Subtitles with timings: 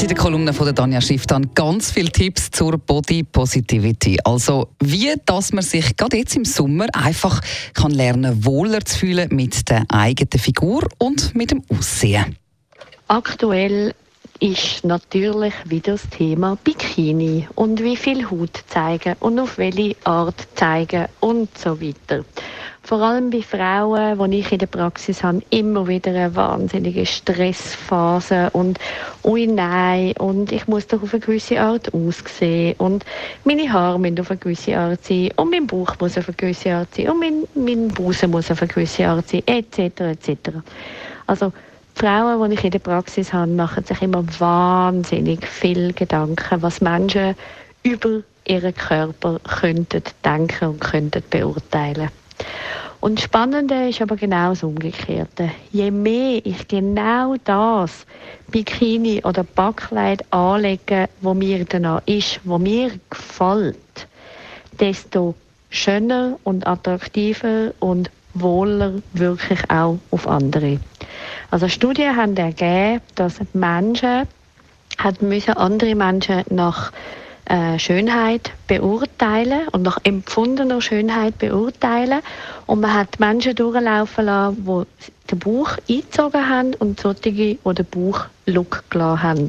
[0.00, 4.18] es in der Kolumne von der Danja Schifftan ganz viele Tipps zur Body Positivity.
[4.24, 7.42] Also wie, dass man sich gerade jetzt im Sommer einfach
[7.74, 12.36] kann lernen, wohler zu fühlen mit der eigenen Figur und mit dem Aussehen.
[13.08, 13.94] Aktuell
[14.38, 20.48] ist natürlich wieder das Thema Bikini und wie viel Haut zeigen und auf welche Art
[20.54, 22.24] zeigen und so weiter
[22.90, 28.50] vor allem bei Frauen, die ich in der Praxis habe, immer wieder eine wahnsinnige Stressphase
[28.52, 28.80] und
[29.22, 33.04] ui nein und ich muss doch auf eine gewisse Art aussehen und
[33.44, 36.74] meine Haare müssen auf eine gewisse Art sein und mein Bauch muss auf eine gewisse
[36.74, 39.78] Art sein und mein, mein Busen muss auf eine gewisse Art sein, etc.
[40.00, 40.50] etc.
[41.28, 41.52] Also
[41.94, 47.36] Frauen, die ich in der Praxis habe, machen sich immer wahnsinnig viel Gedanken, was Menschen
[47.84, 52.10] über ihren Körper könnten denken und könnten beurteilen.
[53.00, 55.50] Und das Spannende ist aber genau das Umgekehrte.
[55.72, 58.06] Je mehr ich genau das
[58.50, 64.06] Bikini oder Backkleid anlege, wo mir danach ist, wo mir gefällt,
[64.78, 65.34] desto
[65.70, 70.78] schöner und attraktiver und wohler wirklich auch auf andere.
[71.50, 74.26] Also Studien haben ergeben, dass Menschen
[74.98, 76.92] hat müssen andere Menschen nach
[77.78, 82.20] Schönheit beurteilen und nach empfundener Schönheit beurteilen.
[82.66, 87.86] Und man hat Menschen durchlaufen lassen, die den Bauch eingezogen haben und solche, die den
[87.86, 89.48] Bauch-Look gelassen haben.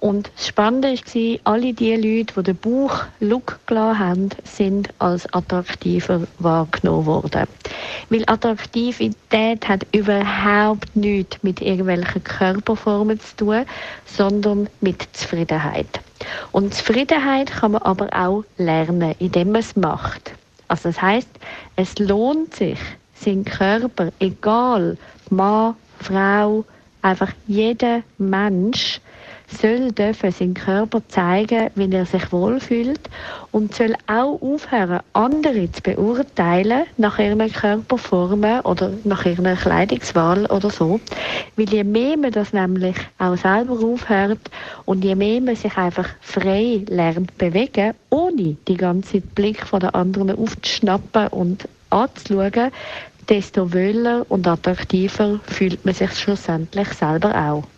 [0.00, 5.32] Und das Spannende war, alle die Leute, die den Bauch Look gelassen haben, sind als
[5.32, 7.48] attraktiver wahrgenommen worden.
[8.08, 13.64] Weil Attraktivität hat überhaupt nichts mit irgendwelchen Körperformen zu tun,
[14.06, 16.00] sondern mit Zufriedenheit.
[16.52, 20.32] Und Zufriedenheit kann man aber auch lernen, indem man es macht.
[20.68, 21.28] Also das heißt,
[21.74, 22.78] es lohnt sich,
[23.14, 24.96] seinen Körper, egal
[25.30, 26.64] Mann, Frau,
[27.02, 29.00] einfach jeder Mensch,
[29.48, 33.00] soll dürfen seinen Körper zeigen, wie er sich wohlfühlt
[33.50, 40.70] und soll auch aufhören, andere zu beurteilen nach ihren Körperformen oder nach ihrer Kleidungswahl oder
[40.70, 41.00] so.
[41.56, 44.50] Weil je mehr man das nämlich auch selber aufhört
[44.84, 49.94] und je mehr man sich einfach frei lernt bewegen, ohne die ganze Blick von der
[49.94, 52.70] anderen aufzuschnappen und anzuschauen,
[53.28, 57.77] desto wöhler und attraktiver fühlt man sich schlussendlich selber auch.